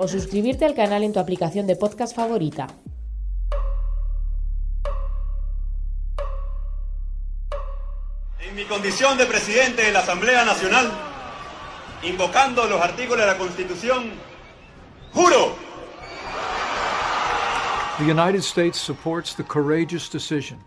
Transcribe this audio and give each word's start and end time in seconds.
O 0.00 0.06
suscribirte 0.06 0.64
al 0.64 0.74
canal 0.74 1.02
en 1.02 1.12
tu 1.12 1.18
aplicación 1.18 1.66
de 1.66 1.74
podcast 1.74 2.14
favorita. 2.14 2.68
En 8.40 8.54
mi 8.54 8.64
condición 8.64 9.18
de 9.18 9.26
presidente 9.26 9.82
de 9.82 9.90
la 9.90 9.98
Asamblea 9.98 10.44
Nacional, 10.44 10.88
invocando 12.04 12.64
los 12.66 12.80
artículos 12.80 13.18
de 13.18 13.26
la 13.26 13.36
Constitución, 13.36 14.12
juro 15.12 15.56
The 17.98 18.04
United 18.04 18.42
States 18.42 18.78
supports 18.78 19.34
the 19.34 19.42
courageous 19.42 20.08
decision 20.08 20.60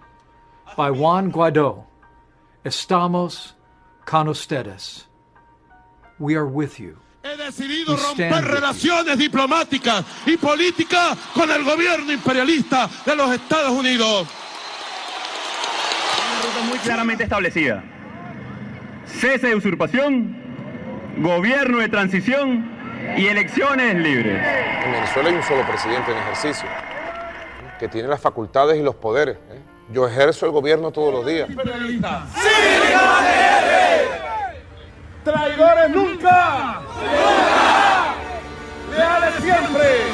by 0.75 0.89
Juan 0.91 1.31
Guaido. 1.31 1.85
Estamos 2.65 3.53
con 4.05 4.27
ustedes. 4.27 5.07
We 6.19 6.35
are 6.35 6.45
with 6.45 6.77
you. 6.77 6.97
He 7.23 7.37
decidido 7.37 7.95
romper 7.95 8.43
relaciones 8.43 9.15
diplomáticas 9.15 10.03
y 10.25 10.37
políticas 10.37 11.15
con 11.35 11.51
el 11.51 11.63
gobierno 11.63 12.11
imperialista 12.11 12.89
de 13.05 13.15
los 13.15 13.31
Estados 13.31 13.69
Unidos. 13.69 14.27
una 16.17 16.41
ruta 16.41 16.67
muy 16.67 16.79
claramente 16.79 17.23
establecida. 17.23 17.83
Cese 19.05 19.49
de 19.49 19.55
usurpación, 19.55 20.35
gobierno 21.17 21.77
de 21.77 21.89
transición 21.89 22.71
y 23.15 23.27
elecciones 23.27 23.95
libres. 23.95 24.43
En 24.83 24.91
Venezuela 24.91 25.29
hay 25.29 25.35
un 25.35 25.43
solo 25.43 25.63
presidente 25.67 26.11
en 26.11 26.17
ejercicio, 26.17 26.67
que 27.79 27.87
tiene 27.87 28.07
las 28.07 28.19
facultades 28.19 28.79
y 28.79 28.81
los 28.81 28.95
poderes. 28.95 29.37
¿eh? 29.51 29.61
Yo 29.93 30.07
ejerzo 30.07 30.47
el 30.47 30.53
gobierno 30.53 30.89
todos 30.89 31.13
los 31.13 31.25
días. 31.27 31.47
Imperialista. 31.47 32.25
¡Traidores 35.23 35.89
nunca! 35.91 36.81
¡Leales 38.89 39.35
siempre! 39.43 40.11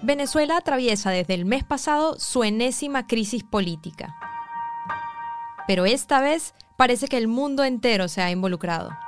Venezuela 0.00 0.56
atraviesa 0.56 1.10
desde 1.10 1.34
el 1.34 1.44
mes 1.44 1.64
pasado 1.64 2.18
su 2.18 2.44
enésima 2.44 3.06
crisis 3.06 3.42
política. 3.42 4.16
Pero 5.66 5.84
esta 5.86 6.20
vez 6.20 6.54
parece 6.76 7.08
que 7.08 7.16
el 7.16 7.28
mundo 7.28 7.64
entero 7.64 8.08
se 8.08 8.22
ha 8.22 8.30
involucrado. 8.30 9.03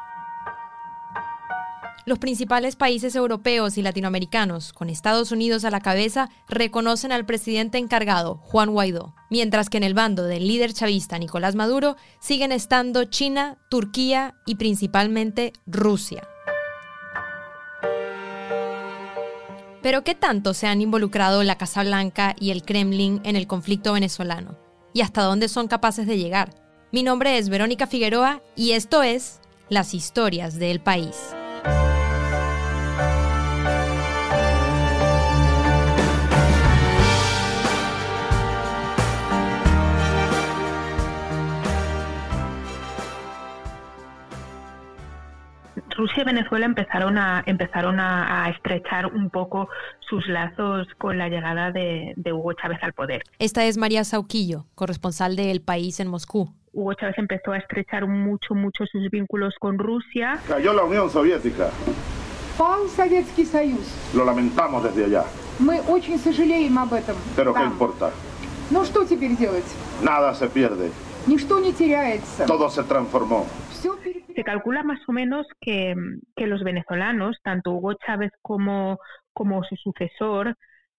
Los 2.07 2.21
principales 2.21 2.77
países 2.77 3.17
europeos 3.17 3.77
y 3.79 3.83
latinoamericanos, 3.83 4.73
con 4.73 4.91
Estados 4.91 5.33
Unidos 5.33 5.65
a 5.65 5.73
la 5.73 5.81
cabeza, 5.81 6.31
reconocen 6.49 7.11
al 7.11 7.27
presidente 7.27 7.79
encargado, 7.79 8.37
Juan 8.45 8.71
Guaidó, 8.71 9.17
mientras 9.29 9.69
que 9.69 9.79
en 9.79 9.83
el 9.83 9.95
bando 9.95 10.23
del 10.23 10.47
líder 10.47 10.73
chavista 10.73 11.19
Nicolás 11.19 11.57
Maduro 11.57 11.97
siguen 12.21 12.53
estando 12.53 13.07
China, 13.07 13.59
Turquía 13.69 14.37
y 14.47 14.55
principalmente 14.55 15.53
Rusia. 15.67 16.29
Pero 19.83 20.05
¿qué 20.05 20.15
tanto 20.15 20.55
se 20.55 20.69
han 20.69 20.81
involucrado 20.81 21.43
la 21.43 21.59
Casa 21.59 21.83
Blanca 21.83 22.37
y 22.39 22.53
el 22.53 22.63
Kremlin 22.63 23.21
en 23.25 23.35
el 23.35 23.49
conflicto 23.49 23.95
venezolano? 23.95 24.57
¿Y 24.95 25.01
hasta 25.01 25.23
dónde 25.23 25.49
son 25.49 25.67
capaces 25.67 26.07
de 26.07 26.19
llegar? 26.19 26.55
Mi 26.93 27.03
nombre 27.03 27.37
es 27.37 27.49
Verónica 27.49 27.89
Figueroa 27.89 28.43
y 28.55 28.73
esto 28.73 29.03
es 29.03 29.41
Las 29.69 29.93
historias 29.93 30.61
del 30.61 30.81
país. 30.81 31.35
Rusia 45.97 46.23
y 46.23 46.25
Venezuela 46.25 46.67
empezaron 46.67 47.17
a 47.19 47.43
empezaron 47.47 47.99
a, 48.01 48.45
a, 48.45 48.51
estrechar 48.51 49.07
un 49.07 49.31
poco 49.31 49.69
sus 50.01 50.27
lazos 50.29 50.87
con 50.99 51.17
la 51.19 51.29
llegada 51.29 51.73
de, 51.73 52.13
de 52.17 52.33
Hugo 52.33 52.53
Chávez 52.53 52.79
al 52.83 52.93
poder. 52.93 53.23
Esta 53.39 53.65
es 53.65 53.79
María 53.79 54.05
Sauquillo, 54.05 54.67
corresponsal 54.75 55.37
de 55.37 55.51
El 55.51 55.63
País 55.63 55.99
en 56.01 56.09
Moscú. 56.09 56.53
Hugo 56.73 56.93
Chávez 56.95 57.17
empezó 57.17 57.53
a 57.53 57.59
estrechar 57.59 58.07
mucho, 58.07 58.55
mucho 58.55 58.85
sus 58.87 59.11
vínculos 59.11 59.55
con 59.59 59.79
Rusia. 59.79 60.39
Cayó 60.47 60.75
la 60.75 60.85
Unión 60.85 61.09
Soviética. 61.09 61.71
Lo 64.15 64.25
lamentamos 64.25 64.85
desde 64.85 65.07
allá. 65.07 65.25
Pero 67.35 67.55
¿qué 67.55 67.63
importa? 67.63 68.11
Nada 70.03 70.35
se 70.35 70.49
pierde. 70.49 70.91
Todo 72.47 72.69
se 72.69 72.83
transformó 72.83 73.47
se 74.37 74.45
calcula 74.45 74.83
más 74.83 75.01
o 75.09 75.13
menos 75.13 75.47
que, 75.61 75.95
que 76.37 76.47
los 76.47 76.63
venezolanos, 76.63 77.39
tanto 77.43 77.73
Hugo 77.73 77.95
Chávez 77.95 78.31
como, 78.43 78.99
como 79.33 79.65
su 79.65 79.75
sucesor, 79.77 80.55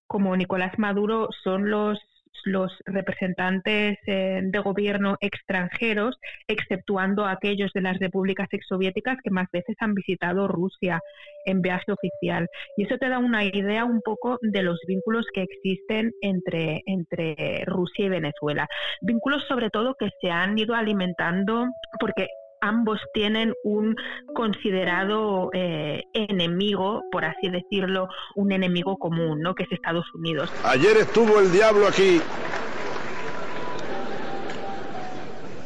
como 0.07 0.35
Nicolás 0.35 0.77
Maduro, 0.77 1.29
son 1.43 1.69
los 1.69 1.99
los 2.47 2.71
representantes 2.85 3.97
eh, 4.05 4.41
de 4.43 4.59
gobierno 4.59 5.17
extranjeros, 5.19 6.17
exceptuando 6.47 7.25
aquellos 7.25 7.71
de 7.73 7.81
las 7.81 7.99
repúblicas 7.99 8.47
exsoviéticas 8.51 9.17
que 9.23 9.31
más 9.31 9.47
veces 9.51 9.75
han 9.79 9.93
visitado 9.93 10.47
Rusia 10.47 11.01
en 11.45 11.61
viaje 11.61 11.91
oficial. 11.91 12.47
Y 12.77 12.83
eso 12.83 12.97
te 12.97 13.09
da 13.09 13.19
una 13.19 13.43
idea 13.43 13.85
un 13.85 14.01
poco 14.01 14.39
de 14.41 14.63
los 14.63 14.79
vínculos 14.87 15.25
que 15.33 15.43
existen 15.43 16.13
entre, 16.21 16.83
entre 16.85 17.63
Rusia 17.65 18.05
y 18.05 18.09
Venezuela. 18.09 18.67
Vínculos 19.01 19.43
sobre 19.47 19.69
todo 19.69 19.95
que 19.95 20.09
se 20.21 20.31
han 20.31 20.57
ido 20.57 20.73
alimentando 20.73 21.67
porque 21.99 22.27
ambos 22.61 22.99
tienen 23.13 23.53
un 23.63 23.95
considerado 24.33 25.49
eh, 25.53 26.03
enemigo, 26.13 27.03
por 27.11 27.25
así 27.25 27.49
decirlo, 27.49 28.07
un 28.35 28.51
enemigo 28.51 28.97
común, 28.97 29.41
¿no? 29.41 29.55
que 29.55 29.63
es 29.63 29.71
Estados 29.71 30.05
Unidos. 30.13 30.51
Ayer 30.63 30.97
estuvo 30.97 31.39
el 31.39 31.51
diablo 31.51 31.87
aquí. 31.87 32.21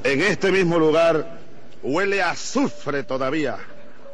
En 0.03 0.21
este 0.21 0.51
mismo 0.51 0.79
lugar 0.79 1.39
huele 1.83 2.21
a 2.21 2.31
azufre 2.31 3.03
todavía. 3.03 3.57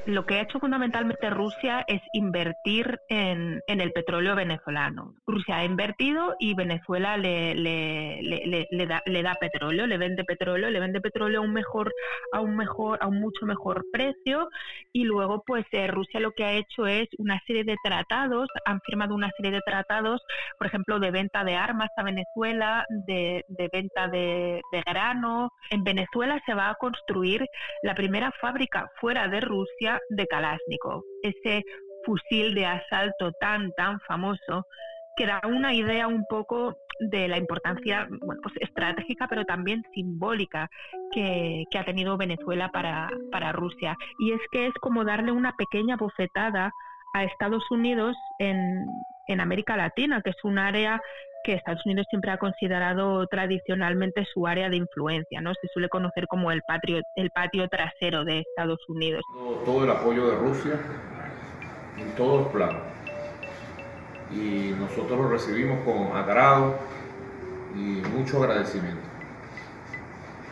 Lo 0.07 0.25
que 0.25 0.35
ha 0.35 0.41
hecho 0.43 0.59
fundamentalmente 0.59 1.29
Rusia 1.29 1.83
es 1.85 2.01
invertir 2.13 2.97
en, 3.09 3.61
en 3.67 3.81
el 3.81 3.91
petróleo 3.91 4.35
venezolano. 4.37 5.15
Rusia 5.27 5.57
ha 5.57 5.65
invertido 5.65 6.33
y 6.39 6.55
Venezuela 6.55 7.17
le, 7.17 7.53
le, 7.55 8.21
le, 8.21 8.67
le- 8.71 8.87
da, 8.87 9.03
le 9.05 9.21
da 9.21 9.35
petróleo, 9.35 9.85
le 9.85 9.97
vende 9.97 10.23
petróleo, 10.23 10.69
le 10.69 10.79
vende 10.79 11.01
petróleo 11.01 11.41
a 11.41 11.43
un 11.43 11.51
mejor, 11.51 11.93
a 12.31 12.39
un 12.39 12.55
mejor, 12.55 12.97
a 13.01 13.07
un 13.07 13.19
mucho 13.19 13.45
mejor 13.45 13.83
precio. 13.91 14.47
Y 14.93 15.03
luego, 15.03 15.43
pues 15.45 15.65
eh, 15.73 15.87
Rusia 15.87 16.21
lo 16.21 16.31
que 16.31 16.45
ha 16.45 16.53
hecho 16.53 16.87
es 16.87 17.09
una 17.17 17.41
serie 17.45 17.65
de 17.65 17.75
tratados, 17.83 18.47
han 18.63 18.79
firmado 18.85 19.13
una 19.13 19.31
serie 19.35 19.51
de 19.51 19.61
tratados, 19.65 20.21
por 20.57 20.67
ejemplo, 20.67 20.99
de 21.01 21.11
venta 21.11 21.43
de 21.43 21.55
armas 21.55 21.89
a 21.97 22.03
Venezuela, 22.03 22.85
de, 23.07 23.43
de 23.49 23.69
venta 23.73 24.07
de, 24.07 24.61
de 24.71 24.81
grano. 24.83 25.51
En 25.69 25.83
Venezuela 25.83 26.41
se 26.45 26.53
va 26.53 26.69
a 26.69 26.75
construir 26.75 27.45
la 27.83 27.93
primera 27.93 28.31
fábrica 28.39 28.89
fuera 29.01 29.27
de 29.27 29.41
Rusia 29.41 29.96
de 30.09 30.27
Kalashnikov, 30.27 31.03
ese 31.23 31.63
fusil 32.05 32.53
de 32.55 32.65
asalto 32.65 33.31
tan, 33.39 33.71
tan 33.73 33.99
famoso 34.01 34.65
que 35.17 35.25
da 35.25 35.41
una 35.45 35.73
idea 35.73 36.07
un 36.07 36.25
poco 36.29 36.77
de 36.99 37.27
la 37.27 37.37
importancia 37.37 38.07
bueno, 38.09 38.41
pues 38.41 38.55
estratégica, 38.59 39.27
pero 39.27 39.45
también 39.45 39.83
simbólica 39.93 40.69
que, 41.11 41.65
que 41.69 41.77
ha 41.77 41.85
tenido 41.85 42.17
Venezuela 42.17 42.69
para, 42.71 43.09
para 43.31 43.51
Rusia. 43.51 43.97
Y 44.19 44.31
es 44.31 44.41
que 44.51 44.67
es 44.67 44.73
como 44.79 45.03
darle 45.03 45.31
una 45.31 45.53
pequeña 45.57 45.97
bofetada 45.97 46.71
a 47.13 47.23
Estados 47.23 47.63
Unidos 47.71 48.15
en, 48.39 48.85
en 49.27 49.41
América 49.41 49.75
Latina, 49.75 50.21
que 50.21 50.31
es 50.31 50.43
un 50.43 50.59
área 50.59 51.01
que 51.47 51.53
Estados 51.53 51.85
Unidos 51.85 52.05
siempre 52.09 52.29
ha 52.29 52.37
considerado 52.37 53.25
tradicionalmente 53.27 54.27
su 54.33 54.45
área 54.45 54.69
de 54.69 54.75
influencia, 54.75 55.39
¿no? 55.39 55.53
Se 55.53 55.69
suele 55.69 55.87
conocer 55.87 56.27
como 56.27 56.51
el 56.51 56.61
patio, 56.61 57.01
el 57.15 57.31
patio 57.31 57.69
trasero 57.69 58.25
de 58.25 58.39
Estados 58.39 58.79
Unidos. 58.89 59.23
Todo 59.63 59.85
el 59.85 59.89
apoyo 59.89 60.27
de 60.27 60.35
Rusia 60.35 60.73
en 61.97 62.13
todos 62.15 62.41
los 62.41 62.51
planos. 62.51 62.81
Y 64.29 64.73
nosotros 64.77 65.17
lo 65.17 65.29
recibimos 65.29 65.85
con 65.85 66.17
agrado 66.17 66.75
y 67.73 68.01
mucho 68.09 68.43
agradecimiento. 68.43 69.07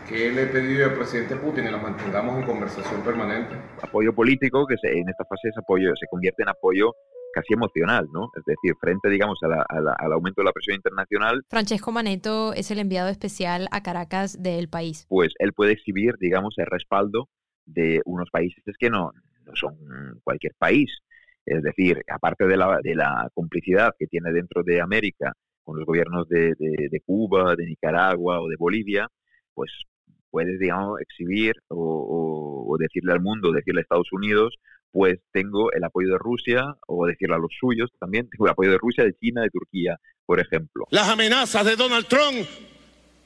Que 0.07 0.31
le 0.31 0.43
he 0.43 0.47
pedido 0.47 0.85
al 0.85 0.93
presidente 0.93 1.35
Putin 1.35 1.65
que 1.65 1.71
nos 1.71 1.81
mantengamos 1.81 2.39
en 2.39 2.45
conversación 2.45 3.01
permanente. 3.01 3.53
Apoyo 3.81 4.15
político 4.15 4.65
que 4.65 4.77
se, 4.77 4.97
en 4.97 5.09
esta 5.09 5.25
fase 5.25 5.49
es 5.49 5.57
apoyo, 5.57 5.93
se 5.97 6.07
convierte 6.07 6.43
en 6.43 6.49
apoyo 6.49 6.95
casi 7.35 7.53
emocional, 7.53 8.07
¿no? 8.13 8.29
Es 8.37 8.45
decir, 8.45 8.75
frente, 8.79 9.09
digamos, 9.09 9.39
al 9.43 10.13
aumento 10.13 10.41
de 10.41 10.45
la 10.45 10.53
presión 10.53 10.77
internacional. 10.77 11.43
Francesco 11.49 11.91
Maneto 11.91 12.53
es 12.53 12.71
el 12.71 12.79
enviado 12.79 13.09
especial 13.09 13.67
a 13.71 13.83
Caracas 13.83 14.41
del 14.41 14.69
país. 14.69 15.05
Pues 15.09 15.33
él 15.39 15.51
puede 15.51 15.73
exhibir, 15.73 16.15
digamos, 16.17 16.55
el 16.57 16.65
respaldo 16.65 17.27
de 17.65 18.01
unos 18.05 18.29
países 18.29 18.63
que 18.79 18.89
no, 18.89 19.11
no 19.45 19.51
son 19.53 19.75
cualquier 20.23 20.53
país. 20.57 20.89
Es 21.45 21.61
decir, 21.61 22.01
aparte 22.09 22.47
de 22.47 22.55
la, 22.55 22.79
de 22.81 22.95
la 22.95 23.29
complicidad 23.33 23.93
que 23.99 24.07
tiene 24.07 24.31
dentro 24.31 24.63
de 24.63 24.79
América 24.79 25.33
con 25.65 25.77
los 25.77 25.85
gobiernos 25.85 26.29
de, 26.29 26.53
de, 26.57 27.01
Cuba, 27.05 27.55
de 27.57 27.65
Nicaragua 27.65 28.39
o 28.39 28.47
de 28.47 28.55
Bolivia, 28.57 29.09
pues 29.53 29.71
puedes, 30.31 30.57
digamos, 30.57 31.01
exhibir 31.01 31.53
o, 31.67 32.65
o, 32.69 32.77
decirle 32.77 33.11
al 33.11 33.21
mundo, 33.21 33.51
decirle 33.51 33.81
a 33.81 33.83
Estados 33.83 34.11
Unidos, 34.13 34.55
pues 34.95 35.19
tengo 35.33 35.73
el 35.73 35.83
apoyo 35.83 36.07
de 36.07 36.17
Rusia, 36.17 36.73
o 36.87 37.05
decirle 37.05 37.35
a 37.35 37.37
los 37.37 37.51
suyos 37.59 37.91
también, 37.99 38.29
tengo 38.29 38.45
el 38.45 38.51
apoyo 38.51 38.71
de 38.71 38.77
Rusia, 38.77 39.03
de 39.03 39.13
China, 39.19 39.41
de 39.41 39.49
Turquía, 39.49 39.97
por 40.25 40.39
ejemplo. 40.39 40.85
Las 40.89 41.09
amenazas 41.09 41.65
de 41.65 41.75
Donald 41.75 42.07
Trump 42.07 42.47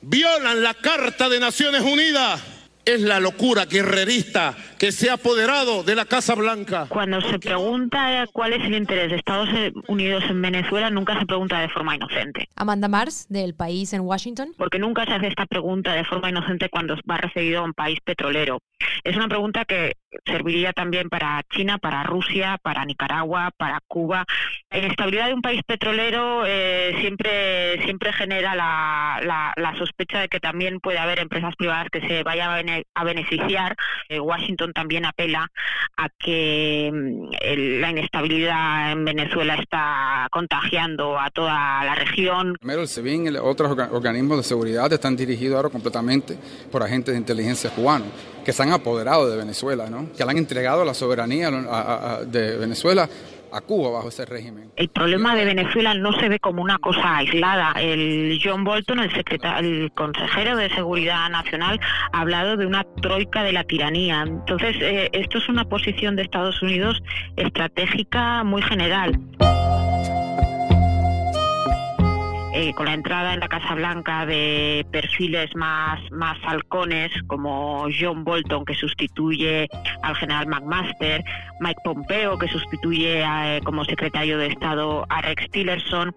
violan 0.02 0.64
la 0.64 0.74
Carta 0.74 1.30
de 1.30 1.40
Naciones 1.40 1.82
Unidas 1.82 2.44
es 2.86 3.02
la 3.02 3.20
locura 3.20 3.66
guerrerista 3.66 4.56
que 4.80 4.92
se 4.92 5.12
ha 5.12 5.14
apoderado 5.14 5.84
de 5.84 5.94
la 5.94 6.06
Casa 6.06 6.34
Blanca. 6.34 6.88
Cuando 6.90 7.22
se 7.22 7.38
pregunta 7.38 8.26
cuál 8.34 8.54
es 8.54 8.66
el 8.66 8.74
interés 8.74 9.12
de 9.12 9.18
Estados 9.18 9.50
Unidos 9.88 10.24
en 10.28 10.42
Venezuela, 10.42 10.90
nunca 10.90 11.20
se 11.20 11.28
pregunta 11.28 11.60
de 11.60 11.70
forma 11.70 11.96
inocente. 11.96 12.48
Amanda 12.56 12.88
Mars, 12.88 13.28
del 13.30 13.54
país 13.54 13.94
en 13.94 14.02
Washington. 14.02 14.54
Porque 14.58 14.80
nunca 14.80 15.06
se 15.06 15.12
hace 15.12 15.28
esta 15.28 15.46
pregunta 15.46 15.94
de 15.94 16.04
forma 16.04 16.30
inocente 16.30 16.68
cuando 16.70 16.96
va 17.08 17.18
referido 17.18 17.60
a 17.60 17.64
un 17.64 17.74
país 17.74 18.00
petrolero. 18.04 18.60
Es 19.04 19.16
una 19.16 19.28
pregunta 19.28 19.66
que 19.66 19.94
serviría 20.26 20.74
también 20.74 21.10
para 21.10 21.42
China, 21.50 21.78
para 21.78 22.04
Rusia, 22.04 22.60
para 22.62 22.86
Nicaragua, 22.86 23.52
para 23.58 23.80
Cuba. 23.88 24.26
La 24.70 24.80
inestabilidad 24.80 25.28
de 25.28 25.34
un 25.34 25.42
país 25.42 25.62
petrolero 25.66 26.44
eh, 26.46 26.96
siempre, 27.00 27.82
siempre 27.84 28.14
genera 28.14 28.56
la, 28.56 29.54
la, 29.56 29.76
sospecha 29.78 30.20
de 30.20 30.28
que 30.28 30.40
también 30.40 30.80
puede 30.80 30.98
haber 30.98 31.20
empresas 31.20 31.56
privadas 31.56 31.88
que 31.92 32.02
se 32.02 32.24
vayan 32.24 32.84
a, 32.94 33.04
beneficiar. 33.04 33.76
Eh, 34.10 34.20
Washington 34.20 34.74
también 34.74 35.06
apela 35.06 35.48
a 35.96 36.10
que 36.10 36.92
mm, 36.94 37.80
la 37.80 37.92
inestabilidad 37.92 38.92
en 38.92 39.06
Venezuela 39.06 39.56
está 39.56 40.28
contagiando 40.32 41.20
a 41.20 41.30
toda 41.30 41.84
la 41.86 41.96
región. 41.96 42.56
Primero 42.60 42.82
el 42.82 42.88
SEBIN 42.88 43.28
y 43.28 43.38
otros 43.38 43.72
organismos 43.92 44.38
de 44.38 44.44
seguridad 44.44 44.92
están 44.92 45.16
dirigidos 45.16 45.58
ahora 45.58 45.70
completamente 45.70 46.38
por 46.72 46.84
agentes 46.84 47.14
de 47.14 47.20
inteligencia 47.20 47.70
cubanos 47.70 48.10
que 48.50 48.54
se 48.54 48.64
han 48.64 48.72
apoderado 48.72 49.30
de 49.30 49.38
Venezuela, 49.38 49.92
¿no? 49.92 50.12
que 50.12 50.26
le 50.26 50.32
han 50.32 50.38
entregado 50.40 50.84
la 50.84 50.96
soberanía 50.96 51.52
de 51.52 52.58
Venezuela 52.58 53.08
a 53.52 53.62
Cuba 53.62 53.92
bajo 53.92 54.10
ese 54.10 54.26
régimen. 54.26 54.72
El 54.76 54.90
problema 54.90 55.36
de 55.36 55.46
Venezuela 55.46 55.94
no 55.94 56.12
se 56.14 56.30
ve 56.30 56.40
como 56.40 56.64
una 56.64 56.80
cosa 56.80 57.18
aislada. 57.18 57.74
El 57.80 58.40
John 58.44 58.64
Bolton, 58.64 59.02
el, 59.02 59.12
el 59.12 59.92
consejero 59.92 60.58
de 60.58 60.68
Seguridad 60.72 61.30
Nacional, 61.30 61.80
ha 62.12 62.22
hablado 62.22 62.58
de 62.58 62.66
una 62.66 62.84
troika 63.04 63.44
de 63.44 63.54
la 63.54 63.64
tiranía. 63.66 64.24
Entonces, 64.26 64.76
eh, 64.82 65.10
esto 65.14 65.38
es 65.38 65.48
una 65.48 65.66
posición 65.66 66.16
de 66.16 66.24
Estados 66.24 66.60
Unidos 66.64 67.00
estratégica 67.36 68.44
muy 68.44 68.64
general. 68.64 69.20
Eh, 72.62 72.74
con 72.74 72.88
la 72.88 72.94
entrada 72.94 73.34
en 73.34 73.40
la 73.40 73.48
Casa 73.48 73.74
Blanca 73.74 74.26
de 74.26 74.86
perfiles 74.92 75.56
más, 75.56 75.98
más 76.12 76.38
halcones 76.44 77.10
como 77.28 77.88
John 77.98 78.26
Bolton 78.26 78.66
que 78.66 78.74
sustituye 78.74 79.70
al 80.02 80.14
general 80.18 80.48
McMaster, 80.48 81.24
Mike 81.62 81.80
Pompeo 81.86 82.38
que 82.38 82.50
sustituye 82.50 83.24
eh, 83.24 83.62
como 83.64 83.86
secretario 83.86 84.38
de 84.38 84.48
Estado 84.48 85.06
a 85.08 85.22
Rex 85.22 85.50
Tillerson, 85.52 86.14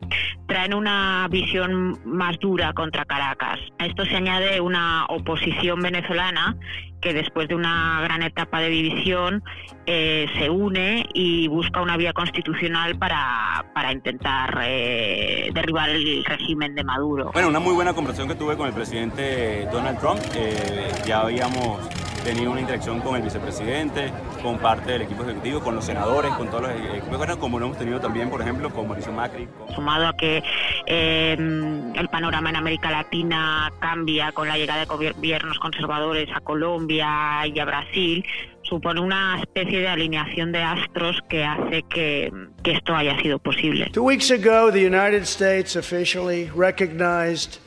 traen 0.49 0.75
una 0.75 1.29
visión 1.31 2.01
más 2.05 2.37
dura 2.41 2.73
contra 2.73 3.05
Caracas. 3.05 3.61
A 3.79 3.87
esto 3.87 4.05
se 4.05 4.17
añade 4.17 4.61
una 4.61 5.07
oposición 5.11 5.81
venezolana 5.81 6.57
que 7.03 7.13
después 7.13 7.49
de 7.49 7.55
una 7.55 8.01
gran 8.03 8.23
etapa 8.23 8.61
de 8.61 8.69
división 8.69 9.43
eh, 9.85 10.27
se 10.39 10.49
une 10.49 11.05
y 11.13 11.49
busca 11.49 11.83
una 11.83 11.97
vía 11.97 12.13
constitucional 12.13 12.97
para, 12.97 13.67
para 13.75 13.93
intentar 13.93 14.61
eh, 14.65 15.51
derribar 15.53 15.91
el 15.91 16.25
régimen 16.25 16.75
de 16.75 16.85
Maduro. 16.85 17.31
Bueno, 17.33 17.49
una 17.49 17.61
muy 17.61 17.75
buena 17.75 17.93
conversación 17.93 18.29
que 18.29 18.37
tuve 18.37 18.57
con 18.57 18.69
el 18.69 18.73
presidente 18.73 19.67
Donald 19.73 19.99
Trump. 19.99 20.21
Eh, 20.37 20.91
ya 21.05 21.23
habíamos 21.23 21.81
tenido 22.23 22.53
una 22.53 22.61
interacción 22.61 23.01
con 23.01 23.17
el 23.17 23.23
vicepresidente, 23.23 24.13
con 24.43 24.59
parte 24.59 24.93
del 24.93 25.03
equipo 25.03 25.23
ejecutivo, 25.25 25.61
con 25.61 25.75
los 25.75 25.85
senadores, 25.85 26.33
con 26.33 26.49
todos 26.49 26.63
los 26.63 26.71
equipos, 26.73 27.37
como 27.37 27.59
lo 27.59 27.67
hemos 27.67 27.79
tenido 27.79 28.01
también, 28.01 28.31
por 28.31 28.41
ejemplo, 28.41 28.71
con 28.71 28.87
Mauricio 28.87 29.13
Macri. 29.13 29.49
Sumado 29.75 30.09
a 30.09 30.17
que 30.17 30.43
el 30.87 32.09
panorama 32.11 32.51
en 32.51 32.57
América 32.57 32.91
Latina 32.91 33.73
cambia 33.81 34.33
con 34.33 34.49
la 34.49 34.57
llegada 34.57 34.81
de 34.81 34.87
gobiernos 34.87 35.59
conservadores 35.59 36.29
a 36.35 36.41
Colombia 36.41 37.47
y 37.47 37.59
a 37.59 37.65
Brasil, 37.65 38.25
supone 38.63 39.01
una 39.01 39.41
especie 39.41 39.81
de 39.81 39.89
alineación 39.89 40.53
de 40.53 40.63
astros 40.63 41.19
que 41.29 41.45
hace 41.45 41.83
que, 41.91 42.33
que 42.63 42.73
esto 42.73 42.95
haya 42.95 43.21
sido 43.21 43.39
posible. 43.39 43.91
Two 43.93 44.05
weeks 44.05 44.31
ago, 44.31 44.71
the 44.71 44.87
United 44.87 45.23
States 45.25 45.77
officially 45.77 46.51
recognized 46.55 47.59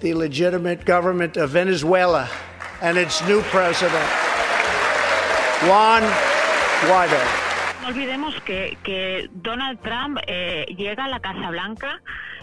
the 0.00 0.14
legitimate 0.14 0.84
government 0.84 1.36
of 1.36 1.50
Venezuela 1.50 2.28
and 2.80 2.96
its 2.96 3.26
new 3.26 3.42
president, 3.42 4.08
Juan 5.66 6.02
Guaido. 6.82 7.47
Olvidemos 7.88 8.38
que, 8.42 8.76
que 8.82 9.30
Donald 9.32 9.80
Trump 9.80 10.18
eh, 10.26 10.66
llega 10.76 11.06
a 11.06 11.08
la 11.08 11.20
Casa 11.20 11.48
Blanca 11.50 12.02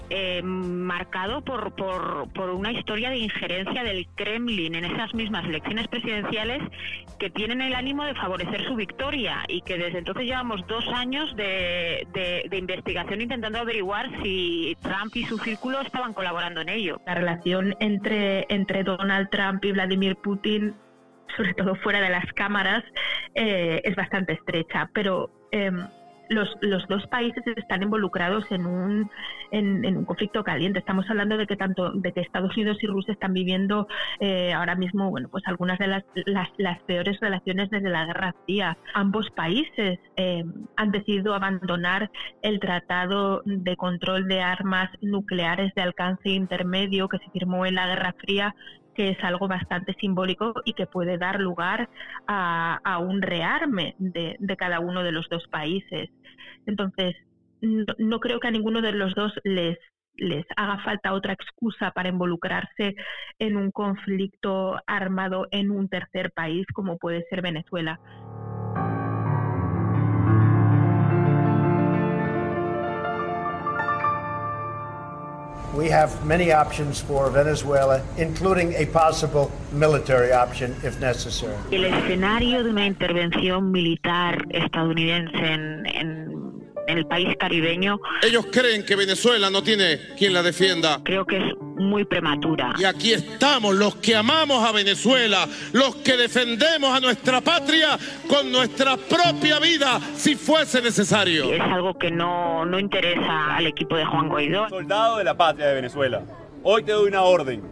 eh, 0.09 0.41
marcado 0.41 1.43
por, 1.43 1.75
por, 1.75 2.33
por, 2.33 2.49
una 2.49 2.71
historia 2.71 3.11
de 3.11 3.17
injerencia 3.17 3.83
del 3.83 4.07
Kremlin 4.15 4.73
en 4.73 4.85
esas 4.85 5.13
mismas 5.13 5.45
elecciones 5.45 5.87
presidenciales 5.87 6.63
que 7.19 7.29
tienen 7.29 7.61
el 7.61 7.75
ánimo 7.75 8.05
de 8.05 8.15
favorecer 8.15 8.65
su 8.65 8.75
victoria 8.75 9.43
y 9.47 9.61
que 9.61 9.77
desde 9.77 9.99
entonces 9.99 10.25
llevamos 10.25 10.65
dos 10.65 10.87
años 10.87 11.35
de, 11.35 12.07
de, 12.11 12.57
investigación 12.57 13.21
intentando 13.21 13.59
averiguar 13.59 14.09
si 14.23 14.75
Trump 14.81 15.15
y 15.15 15.25
su 15.25 15.37
círculo 15.37 15.79
estaban 15.81 16.13
colaborando 16.13 16.61
en 16.61 16.69
ello. 16.69 16.99
La 17.05 17.13
relación 17.13 17.75
entre, 17.79 18.47
entre 18.49 18.83
Donald 18.83 19.29
Trump 19.29 19.63
y 19.63 19.73
Vladimir 19.73 20.15
Putin 20.15 20.73
sobre 21.35 21.53
todo 21.53 21.75
fuera 21.75 22.01
de 22.01 22.09
las 22.09 22.25
cámaras, 22.33 22.83
eh, 23.33 23.81
es 23.83 23.95
bastante 23.95 24.33
estrecha, 24.33 24.89
pero 24.93 25.29
em, 25.55 25.87
los, 26.29 26.49
los 26.61 26.87
dos 26.87 27.05
países 27.07 27.43
están 27.55 27.83
involucrados 27.83 28.51
en 28.51 28.65
un, 28.65 29.11
en, 29.51 29.97
un 29.97 30.05
conflicto 30.05 30.43
caliente. 30.43 30.79
Estamos 30.79 31.09
hablando 31.09 31.37
de 31.37 31.47
que 31.47 31.55
tanto 31.55 31.91
de 31.91 32.11
que 32.11 32.21
Estados 32.21 32.55
Unidos 32.55 32.77
y 32.81 32.87
Rusia 32.87 33.13
están 33.13 33.33
viviendo 33.33 33.87
eh, 34.19 34.53
ahora 34.53 34.75
mismo, 34.75 35.09
bueno, 35.09 35.29
pues 35.29 35.43
algunas 35.47 35.79
de 35.79 35.87
las, 35.87 36.03
las, 36.25 36.79
peores 36.83 37.19
relaciones 37.19 37.69
desde 37.69 37.89
la 37.89 38.05
Guerra 38.05 38.35
Fría. 38.45 38.77
Ambos 38.93 39.29
países 39.31 39.99
eh, 40.17 40.43
han 40.75 40.91
decidido 40.91 41.33
abandonar 41.33 42.11
el 42.41 42.59
Tratado 42.59 43.41
de 43.45 43.75
Control 43.75 44.27
de 44.27 44.41
Armas 44.41 44.89
Nucleares 45.01 45.73
de 45.75 45.81
Alcance 45.81 46.29
Intermedio 46.29 47.07
que 47.07 47.17
se 47.19 47.29
firmó 47.31 47.65
en 47.65 47.75
la 47.75 47.87
Guerra 47.87 48.13
Fría 48.17 48.55
que 48.95 49.09
es 49.09 49.23
algo 49.23 49.47
bastante 49.47 49.93
simbólico 49.99 50.53
y 50.65 50.73
que 50.73 50.87
puede 50.87 51.17
dar 51.17 51.39
lugar 51.39 51.89
a, 52.27 52.99
un 52.99 53.21
rearme 53.21 53.95
de, 53.99 54.37
cada 54.57 54.79
uno 54.79 55.03
de 55.03 55.11
los 55.11 55.27
dos 55.29 55.47
países. 55.47 56.09
Entonces, 56.65 57.15
no, 57.61 58.19
creo 58.19 58.39
que 58.39 58.47
a 58.47 58.51
ninguno 58.51 58.81
de 58.81 58.93
los 58.93 59.13
dos 59.15 59.33
les, 59.43 59.77
les 60.15 60.45
haga 60.55 60.79
falta 60.83 61.13
otra 61.13 61.33
excusa 61.33 61.91
para 61.91 62.09
involucrarse 62.09 62.95
en 63.39 63.57
un 63.57 63.71
conflicto 63.71 64.79
armado 64.87 65.47
en 65.51 65.71
un 65.71 65.89
tercer 65.89 66.31
país 66.31 66.65
como 66.73 66.97
puede 66.97 67.25
ser 67.29 67.41
Venezuela. 67.41 67.99
We 75.75 75.89
have 75.89 76.25
many 76.25 76.53
options 76.53 77.01
for 77.01 77.29
Venezuela, 77.29 78.01
including 78.17 78.73
a 78.75 78.85
possible 78.85 79.51
military 79.73 80.31
option 80.31 80.73
if 80.83 80.99
necessary. 81.01 81.53
El 81.71 81.83
escenario 81.83 82.63
de 82.63 82.69
una 82.69 82.85
intervención 82.85 83.71
militar 83.71 84.45
estadounidense 84.51 85.35
en, 85.35 85.85
el 86.87 87.05
país 87.07 87.35
caribeño. 87.39 87.99
Ellos 88.21 88.45
creen 88.51 88.85
que 88.85 88.95
Venezuela 88.95 89.49
no 89.49 89.63
tiene 89.63 89.99
quien 90.17 90.33
la 90.33 90.43
defienda. 90.43 91.01
Creo 91.03 91.25
que 91.25 91.37
es 91.37 91.53
muy 91.75 92.05
prematura. 92.05 92.73
Y 92.77 92.85
aquí 92.85 93.13
estamos 93.13 93.75
los 93.75 93.95
que 93.95 94.15
amamos 94.15 94.63
a 94.63 94.71
Venezuela, 94.71 95.47
los 95.73 95.95
que 95.97 96.17
defendemos 96.17 96.95
a 96.95 96.99
nuestra 96.99 97.41
patria 97.41 97.97
con 98.27 98.51
nuestra 98.51 98.97
propia 98.97 99.59
vida 99.59 99.99
si 100.15 100.35
fuese 100.35 100.81
necesario. 100.81 101.51
Es 101.51 101.61
algo 101.61 101.97
que 101.97 102.11
no, 102.11 102.65
no 102.65 102.79
interesa 102.79 103.55
al 103.55 103.67
equipo 103.67 103.95
de 103.95 104.05
Juan 104.05 104.29
Guaidó. 104.29 104.69
Soldado 104.69 105.17
de 105.17 105.23
la 105.23 105.35
patria 105.35 105.67
de 105.67 105.75
Venezuela, 105.75 106.23
hoy 106.63 106.83
te 106.83 106.91
doy 106.91 107.07
una 107.07 107.21
orden. 107.21 107.63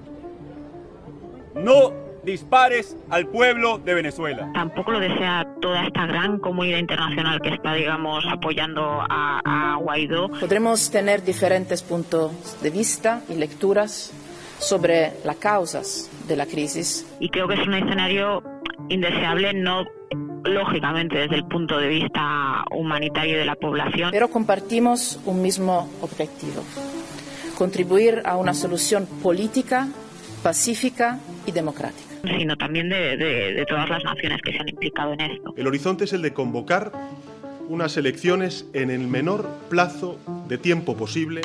No 1.56 2.03
dispares 2.24 2.96
al 3.10 3.28
pueblo 3.28 3.78
de 3.78 3.94
Venezuela. 3.94 4.50
Tampoco 4.54 4.92
lo 4.92 5.00
desea 5.00 5.46
toda 5.62 5.86
esta 5.86 6.06
gran 6.06 6.40
comunidad 6.40 6.80
internacional 6.80 7.42
que 7.42 7.50
está, 7.50 7.74
digamos, 7.74 8.26
apoyando 8.30 8.84
a, 8.84 9.42
a 9.44 9.76
Guaidó. 9.78 10.30
Podremos 10.30 10.90
tener 10.90 11.24
diferentes 11.24 11.84
puntos 11.84 12.32
de 12.62 12.70
vista 12.70 13.22
y 13.30 13.36
lecturas 13.36 14.14
sobre 14.60 15.14
las 15.26 15.36
causas 15.38 16.10
de 16.28 16.36
la 16.36 16.46
crisis. 16.46 17.06
Y 17.20 17.30
creo 17.30 17.48
que 17.48 17.56
es 17.56 17.68
un 17.68 17.74
escenario 17.74 18.42
indeseable, 18.90 19.54
no 19.54 19.86
lógicamente 20.46 21.18
desde 21.18 21.36
el 21.36 21.46
punto 21.46 21.78
de 21.78 21.88
vista 21.88 22.64
humanitario 22.72 23.38
de 23.38 23.46
la 23.46 23.56
población. 23.56 24.10
Pero 24.12 24.30
compartimos 24.30 25.20
un 25.26 25.42
mismo 25.42 25.90
objetivo, 26.02 26.64
contribuir 27.58 28.22
a 28.26 28.38
una 28.38 28.54
solución 28.54 29.06
política, 29.22 29.88
pacífica 30.42 31.20
y 31.46 31.52
democrática 31.52 32.13
sino 32.24 32.56
también 32.58 32.90
de, 32.90 33.18
de, 33.18 33.54
de, 33.54 33.66
todas 33.66 33.90
las 33.90 34.04
naciones 34.04 34.42
que 34.42 34.54
se 34.54 34.60
han 34.60 34.70
implicado 34.70 35.14
en 35.14 35.22
esto. 35.22 35.54
El 35.58 35.68
horizonte 35.68 36.06
es 36.06 36.14
el 36.14 36.22
de 36.22 36.34
convocar 36.34 36.92
unas 37.68 37.98
elecciones 37.98 38.70
en 38.74 38.90
el 38.90 39.08
menor 39.08 39.48
plazo 39.70 40.20
de 40.48 40.58
tiempo 40.58 40.96
posible. 40.96 41.42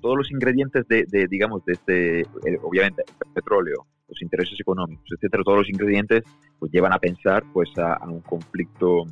Todos 0.00 0.18
los 0.18 0.30
ingredientes 0.30 0.86
de, 0.88 1.04
de 1.08 1.26
digamos, 1.28 1.64
de 1.64 1.72
este, 1.74 2.20
eh, 2.20 2.58
obviamente, 2.62 3.04
el 3.24 3.32
petróleo, 3.32 3.86
los 4.08 4.20
intereses 4.20 4.58
económicos, 4.60 5.06
etcétera, 5.12 5.42
todos 5.44 5.58
los 5.58 5.70
ingredientes, 5.70 6.24
pues 6.58 6.70
llevan 6.72 6.92
a 6.92 6.98
pensar, 6.98 7.42
pues, 7.52 7.70
a, 7.78 7.94
a 7.94 8.08
un 8.08 8.20
conflicto 8.20 9.06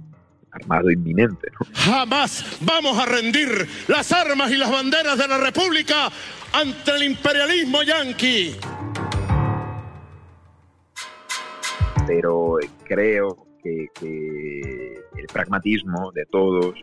armado 0.52 0.90
inminente. 0.90 1.48
¿no? 1.52 1.66
Jamás 1.74 2.58
vamos 2.60 2.98
a 2.98 3.06
rendir 3.06 3.66
las 3.88 4.12
armas 4.12 4.50
y 4.50 4.56
las 4.56 4.70
banderas 4.70 5.18
de 5.18 5.28
la 5.28 5.38
República 5.38 6.10
ante 6.52 6.90
el 6.92 7.02
imperialismo 7.04 7.82
yanqui. 7.82 8.54
Pero 12.06 12.58
creo 12.84 13.46
que, 13.62 13.86
que 13.94 14.92
el 15.16 15.26
pragmatismo 15.32 16.12
de 16.12 16.26
todos 16.26 16.74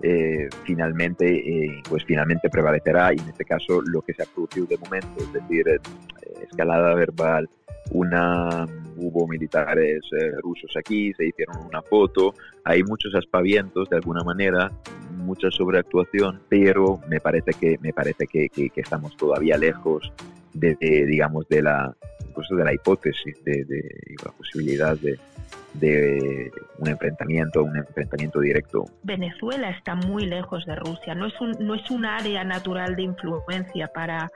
eh, 0.00 0.48
finalmente 0.64 1.26
eh, 1.26 1.82
pues 1.88 2.04
finalmente 2.04 2.48
prevalecerá 2.48 3.12
y 3.12 3.18
en 3.18 3.30
este 3.30 3.44
caso 3.44 3.82
lo 3.82 4.00
que 4.02 4.14
se 4.14 4.22
ha 4.22 4.26
producido 4.26 4.66
de 4.66 4.78
momento, 4.78 5.08
es 5.18 5.32
decir, 5.32 5.66
eh, 5.68 5.80
escalada 6.48 6.94
verbal, 6.94 7.50
una 7.90 8.64
hubo 8.98 9.26
militares 9.26 10.00
eh, 10.12 10.32
rusos 10.42 10.70
aquí, 10.76 11.12
se 11.14 11.26
hicieron 11.26 11.56
una 11.66 11.82
foto, 11.82 12.34
hay 12.64 12.82
muchos 12.82 13.14
aspavientos 13.14 13.88
de 13.88 13.96
alguna 13.96 14.22
manera, 14.22 14.70
mucha 15.16 15.50
sobreactuación, 15.50 16.40
pero 16.48 17.00
me 17.08 17.20
parece 17.20 17.52
que 17.52 17.78
me 17.80 17.92
parece 17.92 18.26
que, 18.26 18.48
que, 18.48 18.70
que 18.70 18.80
estamos 18.80 19.16
todavía 19.16 19.56
lejos 19.56 20.12
de, 20.52 20.76
de, 20.80 21.06
digamos 21.06 21.48
de 21.48 21.62
la 21.62 21.94
incluso 22.28 22.54
de 22.56 22.64
la 22.64 22.74
hipótesis 22.74 23.42
de, 23.44 23.64
de 23.64 23.82
la 24.24 24.32
posibilidad 24.32 24.96
de, 24.98 25.18
de 25.74 26.50
un 26.78 26.88
enfrentamiento, 26.88 27.62
un 27.62 27.76
enfrentamiento 27.76 28.40
directo. 28.40 28.84
Venezuela 29.02 29.70
está 29.70 29.94
muy 29.94 30.26
lejos 30.26 30.64
de 30.66 30.76
Rusia, 30.76 31.14
no 31.14 31.26
es 31.26 31.40
un, 31.40 31.52
no 31.60 31.74
es 31.74 31.90
un 31.90 32.04
área 32.04 32.44
natural 32.44 32.96
de 32.96 33.02
influencia 33.02 33.88
para 33.88 34.30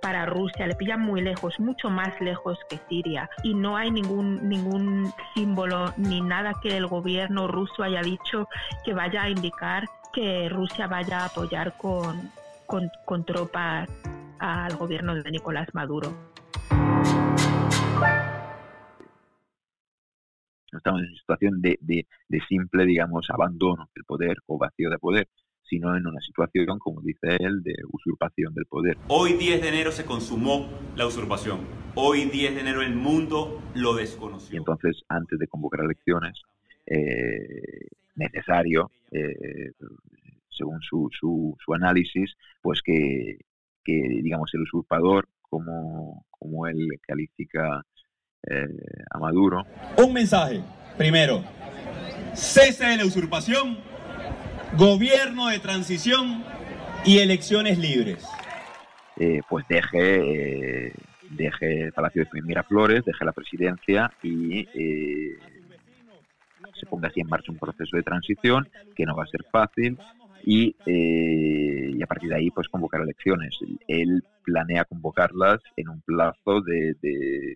para 0.00 0.26
Rusia, 0.26 0.66
le 0.66 0.74
pillan 0.74 1.00
muy 1.00 1.20
lejos, 1.20 1.58
mucho 1.58 1.90
más 1.90 2.20
lejos 2.20 2.58
que 2.68 2.78
Siria. 2.88 3.28
Y 3.42 3.54
no 3.54 3.76
hay 3.76 3.90
ningún, 3.90 4.48
ningún 4.48 5.12
símbolo 5.34 5.92
ni 5.96 6.20
nada 6.20 6.54
que 6.62 6.76
el 6.76 6.86
gobierno 6.86 7.48
ruso 7.48 7.82
haya 7.82 8.02
dicho 8.02 8.48
que 8.84 8.94
vaya 8.94 9.22
a 9.22 9.30
indicar 9.30 9.84
que 10.12 10.48
Rusia 10.48 10.86
vaya 10.86 11.20
a 11.20 11.26
apoyar 11.26 11.76
con, 11.76 12.30
con, 12.66 13.24
tropas 13.24 13.88
al 14.38 14.76
gobierno 14.76 15.14
de 15.14 15.30
Nicolás 15.30 15.68
Maduro. 15.74 16.12
Estamos 20.72 21.00
en 21.00 21.08
una 21.08 21.18
situación 21.18 21.60
de, 21.60 21.78
de 21.80 22.40
simple, 22.48 22.84
digamos, 22.84 23.26
abandono 23.30 23.88
del 23.94 24.04
poder 24.04 24.38
o 24.46 24.58
vacío 24.58 24.90
de 24.90 24.98
poder 24.98 25.28
sino 25.68 25.96
en 25.96 26.06
una 26.06 26.20
situación, 26.20 26.78
como 26.78 27.00
dice 27.00 27.36
él, 27.38 27.62
de 27.62 27.74
usurpación 27.92 28.54
del 28.54 28.66
poder. 28.66 28.96
Hoy 29.08 29.34
10 29.34 29.62
de 29.62 29.68
enero 29.68 29.92
se 29.92 30.04
consumó 30.04 30.68
la 30.96 31.06
usurpación. 31.06 31.60
Hoy 31.94 32.26
10 32.26 32.54
de 32.54 32.60
enero 32.60 32.82
el 32.82 32.94
mundo 32.94 33.60
lo 33.74 33.94
desconoció. 33.94 34.54
Y 34.54 34.58
entonces, 34.58 35.02
antes 35.08 35.38
de 35.38 35.48
convocar 35.48 35.84
elecciones, 35.84 36.40
eh, 36.86 37.88
necesario, 38.14 38.90
eh, 39.10 39.72
según 40.50 40.80
su, 40.80 41.08
su, 41.18 41.56
su, 41.64 41.74
análisis, 41.74 42.34
pues 42.62 42.80
que, 42.82 43.38
que, 43.84 43.92
digamos, 44.22 44.50
el 44.54 44.62
usurpador, 44.62 45.28
como, 45.42 46.24
como 46.30 46.66
él 46.66 46.88
califica 47.06 47.82
eh, 48.48 48.66
a 49.10 49.18
Maduro. 49.18 49.64
Un 49.98 50.12
mensaje, 50.12 50.62
primero, 50.96 51.42
cese 52.34 52.84
de 52.84 52.96
la 52.98 53.04
usurpación 53.04 53.78
gobierno 54.74 55.48
de 55.48 55.58
transición 55.58 56.44
y 57.04 57.18
elecciones 57.18 57.78
libres. 57.78 58.24
Eh, 59.16 59.40
pues 59.48 59.66
deje, 59.68 60.86
eh, 60.88 60.92
deje 61.30 61.82
el 61.84 61.92
Palacio 61.92 62.26
de 62.30 62.42
Miraflores, 62.42 63.04
deje 63.04 63.24
la 63.24 63.32
presidencia 63.32 64.12
y 64.22 64.68
eh, 64.74 65.38
se 66.74 66.86
ponga 66.86 67.08
así 67.08 67.20
en 67.20 67.28
marcha 67.28 67.52
un 67.52 67.58
proceso 67.58 67.96
de 67.96 68.02
transición 68.02 68.68
que 68.94 69.06
no 69.06 69.16
va 69.16 69.24
a 69.24 69.28
ser 69.28 69.44
fácil 69.50 69.96
y, 70.44 70.76
y 70.84 72.02
a 72.02 72.06
partir 72.06 72.28
de 72.28 72.36
ahí 72.36 72.50
pues 72.50 72.68
convocar 72.68 73.00
elecciones. 73.00 73.56
Él 73.88 74.22
planea 74.44 74.84
convocarlas 74.84 75.60
en 75.76 75.88
un 75.88 76.02
plazo 76.02 76.60
de, 76.60 76.94
de 77.00 77.54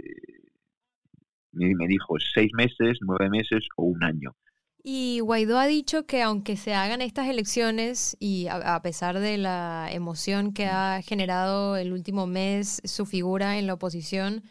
me 1.53 1.87
dijo 1.87 2.17
seis 2.19 2.51
meses, 2.55 2.99
nueve 3.03 3.29
meses 3.29 3.69
o 3.77 3.85
un 3.85 4.03
año. 4.03 4.35
Y 4.83 5.21
Guaidó 5.21 5.59
ha 5.59 5.67
dicho 5.67 6.07
que 6.07 6.23
aunque 6.23 6.57
se 6.57 6.75
hagan 6.75 7.03
estas 7.03 7.29
elecciones 7.29 8.17
y 8.19 8.47
a, 8.49 8.81
pesar 8.83 9.19
de 9.19 9.37
la 9.37 9.89
emoción 9.93 10.55
que 10.55 10.67
ha 10.67 11.03
generado 11.03 11.77
el 11.77 11.93
último 11.93 12.27
mes 12.27 12.81
su 12.85 13.05
figura 13.05 13.59
en 13.59 13.67
la 13.67 13.75
oposición, 13.75 14.43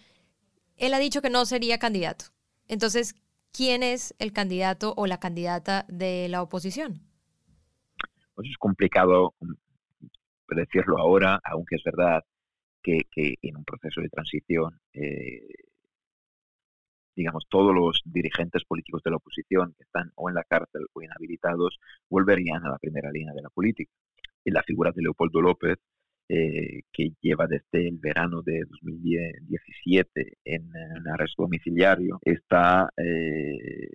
él 0.77 0.93
ha 0.93 0.99
dicho 0.99 1.21
que 1.21 1.31
no 1.31 1.45
sería 1.45 1.79
candidato. 1.79 2.25
Entonces, 2.67 3.15
¿quién 3.51 3.81
es 3.81 4.13
el 4.19 4.31
candidato 4.31 4.93
o 4.97 5.07
la 5.07 5.19
candidata 5.19 5.85
de 5.89 6.27
la 6.29 6.43
oposición? 6.43 7.01
Pues 8.35 8.49
es 8.49 8.57
complicado 8.57 9.33
decirlo 10.47 10.99
ahora, 10.99 11.39
aunque 11.43 11.75
es 11.75 11.83
verdad 11.83 12.23
que, 12.83 13.01
que 13.11 13.33
en 13.41 13.57
un 13.57 13.63
proceso 13.63 14.01
de 14.01 14.09
transición 14.09 14.79
eh, 14.93 15.41
digamos, 17.19 17.43
todos 17.49 17.75
los 17.75 18.01
dirigentes 18.05 18.63
políticos 18.63 19.01
de 19.03 19.11
la 19.11 19.17
oposición 19.17 19.73
que 19.77 19.83
están 19.83 20.09
o 20.15 20.29
en 20.29 20.35
la 20.35 20.43
cárcel 20.45 20.85
o 20.93 21.01
inhabilitados 21.01 21.77
volverían 22.09 22.65
a 22.65 22.69
la 22.69 22.77
primera 22.77 23.11
línea 23.11 23.33
de 23.33 23.41
la 23.41 23.49
política. 23.49 23.91
Y 24.45 24.51
la 24.51 24.63
figura 24.63 24.93
de 24.95 25.01
Leopoldo 25.01 25.41
López, 25.41 25.77
eh, 26.29 26.83
que 26.93 27.11
lleva 27.19 27.45
desde 27.45 27.89
el 27.89 27.97
verano 27.97 28.41
de 28.41 28.63
2017 28.69 30.37
en, 30.45 30.71
en 30.73 31.07
arresto 31.09 31.43
domiciliario, 31.43 32.19
está 32.23 32.89
eh, 32.95 33.89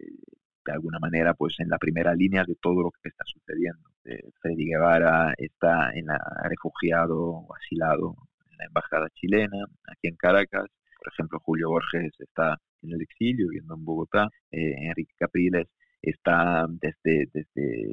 de 0.66 0.72
alguna 0.72 0.98
manera 0.98 1.32
pues 1.32 1.54
en 1.60 1.70
la 1.70 1.78
primera 1.78 2.14
línea 2.14 2.44
de 2.46 2.56
todo 2.56 2.82
lo 2.82 2.90
que 2.90 3.08
está 3.08 3.24
sucediendo. 3.24 3.88
Eh, 4.04 4.20
Freddy 4.42 4.66
Guevara 4.66 5.32
está 5.38 5.92
en 5.94 6.06
la, 6.06 6.18
refugiado 6.42 7.18
o 7.18 7.54
asilado 7.54 8.16
en 8.50 8.58
la 8.58 8.64
embajada 8.66 9.08
chilena, 9.14 9.64
aquí 9.88 10.08
en 10.08 10.16
Caracas. 10.16 10.66
Por 11.04 11.12
ejemplo, 11.12 11.38
Julio 11.40 11.68
Borges 11.68 12.12
está 12.18 12.58
en 12.82 12.92
el 12.92 13.02
exilio, 13.02 13.48
viviendo 13.48 13.74
en 13.74 13.84
Bogotá. 13.84 14.28
Eh, 14.50 14.74
Enrique 14.88 15.14
Capriles 15.18 15.68
está 16.02 16.66
desde, 16.68 17.28
desde 17.32 17.86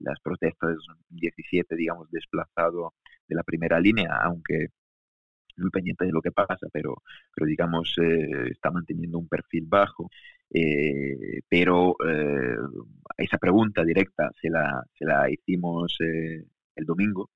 las 0.00 0.18
protestas 0.20 0.70
de 0.70 0.74
2017, 0.76 1.76
digamos, 1.76 2.10
desplazado 2.10 2.94
de 3.28 3.34
la 3.34 3.42
primera 3.42 3.78
línea, 3.80 4.16
aunque 4.24 4.68
muy 5.56 5.70
pendiente 5.70 6.04
de 6.04 6.12
lo 6.12 6.22
que 6.22 6.32
pasa, 6.32 6.66
pero, 6.72 7.02
pero 7.34 7.46
digamos, 7.46 7.94
eh, 8.02 8.48
está 8.50 8.70
manteniendo 8.70 9.18
un 9.18 9.28
perfil 9.28 9.66
bajo. 9.66 10.10
Eh, 10.50 11.40
pero 11.48 11.96
eh, 12.06 12.56
esa 13.18 13.38
pregunta 13.38 13.84
directa 13.84 14.30
se 14.40 14.50
la, 14.50 14.84
se 14.98 15.04
la 15.04 15.30
hicimos 15.30 15.96
el 16.00 16.84
domingo 16.84 17.30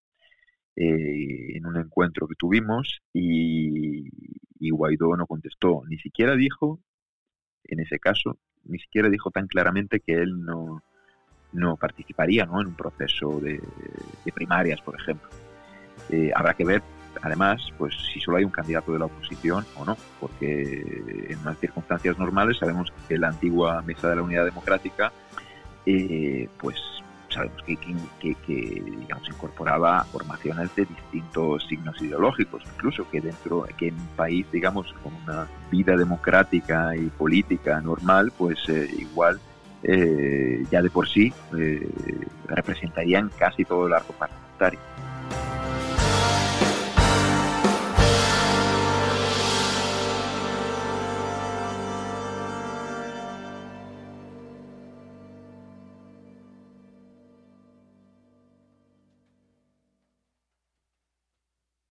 en 0.78 1.64
un 1.64 1.78
encuentro 1.78 2.28
que 2.28 2.34
tuvimos 2.34 3.00
y, 3.14 3.95
Guaidó 4.70 5.16
no 5.16 5.26
contestó, 5.26 5.82
ni 5.88 5.98
siquiera 5.98 6.34
dijo, 6.36 6.80
en 7.64 7.80
ese 7.80 7.98
caso, 7.98 8.38
ni 8.64 8.78
siquiera 8.78 9.08
dijo 9.08 9.30
tan 9.30 9.46
claramente 9.46 10.00
que 10.00 10.14
él 10.14 10.44
no, 10.44 10.82
no 11.52 11.76
participaría 11.76 12.46
¿no? 12.46 12.60
en 12.60 12.68
un 12.68 12.74
proceso 12.74 13.40
de, 13.40 13.60
de 14.24 14.32
primarias, 14.32 14.80
por 14.82 15.00
ejemplo. 15.00 15.28
Eh, 16.10 16.30
habrá 16.34 16.54
que 16.54 16.64
ver, 16.64 16.82
además, 17.22 17.72
pues 17.78 17.94
si 18.12 18.20
solo 18.20 18.36
hay 18.36 18.44
un 18.44 18.50
candidato 18.50 18.92
de 18.92 18.98
la 18.98 19.06
oposición 19.06 19.64
o 19.76 19.84
no, 19.84 19.96
porque 20.20 21.26
en 21.30 21.38
unas 21.40 21.58
circunstancias 21.58 22.18
normales 22.18 22.58
sabemos 22.58 22.92
que 23.08 23.18
la 23.18 23.28
antigua 23.28 23.82
Mesa 23.82 24.08
de 24.10 24.16
la 24.16 24.22
Unidad 24.22 24.44
Democrática, 24.44 25.12
eh, 25.84 26.48
pues 26.58 26.76
sabemos 27.36 27.62
que, 27.62 27.76
que, 27.76 28.34
que, 28.34 28.82
digamos, 28.84 29.28
incorporaba 29.28 30.04
formaciones 30.04 30.74
de 30.74 30.86
distintos 30.86 31.66
signos 31.68 32.00
ideológicos, 32.00 32.62
incluso 32.74 33.08
que 33.10 33.20
dentro, 33.20 33.66
que 33.76 33.88
en 33.88 33.94
un 33.94 34.08
país, 34.16 34.46
digamos, 34.50 34.92
con 35.02 35.12
una 35.24 35.46
vida 35.70 35.96
democrática 35.96 36.96
y 36.96 37.06
política 37.10 37.80
normal, 37.80 38.32
pues 38.36 38.58
eh, 38.68 38.88
igual 38.98 39.38
eh, 39.82 40.64
ya 40.70 40.82
de 40.82 40.90
por 40.90 41.08
sí 41.08 41.32
eh, 41.56 41.88
representarían 42.48 43.30
casi 43.38 43.64
todo 43.64 43.86
el 43.86 43.92
arco 43.92 44.12
parlamentario. 44.14 44.80